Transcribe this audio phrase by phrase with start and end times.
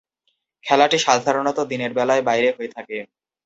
[0.63, 2.97] খেলাটি সাধারণত দিনের বেলায় বাইরে হয়ে থাকে।